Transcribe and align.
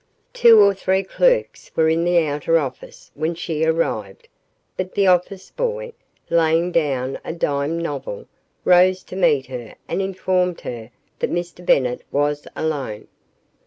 Two 0.33 0.59
or 0.59 0.73
three 0.73 1.03
clerks 1.03 1.69
were 1.75 1.87
in 1.87 2.03
the 2.03 2.25
outer 2.25 2.57
office 2.57 3.11
when 3.13 3.35
she 3.35 3.63
arrived, 3.63 4.27
but 4.75 4.95
the 4.95 5.05
office 5.05 5.51
boy, 5.51 5.93
laying 6.27 6.71
down 6.71 7.19
a 7.23 7.31
dime 7.33 7.77
novel, 7.77 8.25
rose 8.65 9.03
to 9.03 9.15
meet 9.15 9.45
her 9.45 9.75
and 9.87 10.01
informed 10.01 10.61
her 10.61 10.89
that 11.19 11.31
Mr. 11.31 11.63
Bennett 11.63 12.01
was 12.11 12.47
alone. 12.55 13.09